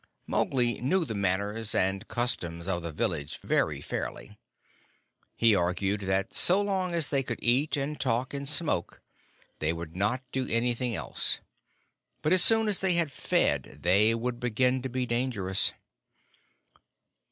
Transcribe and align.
Mowgli 0.25 0.81
knew 0.81 1.05
the 1.05 1.13
manners 1.13 1.75
and 1.75 2.07
customs 2.07 2.67
of 2.67 2.81
the 2.81 2.91
villagers 2.91 3.35
very 3.35 3.81
fairly. 3.81 4.39
He 5.35 5.53
argued 5.53 6.01
that 6.01 6.33
so 6.33 6.59
long 6.59 6.95
as 6.95 7.11
they 7.11 7.21
could 7.21 7.37
eat, 7.39 7.77
and 7.77 7.99
talk, 7.99 8.33
and 8.33 8.49
smoke, 8.49 8.99
they 9.59 9.71
would 9.71 9.95
not 9.95 10.23
do 10.31 10.47
anything 10.49 10.95
else; 10.95 11.39
but 12.23 12.33
as 12.33 12.43
soon 12.43 12.67
as 12.67 12.79
they 12.79 12.93
had 12.93 13.11
fed 13.11 13.81
they 13.83 14.15
would 14.15 14.39
begin 14.39 14.81
to 14.81 14.89
be 14.89 15.05
dangerous. 15.05 15.71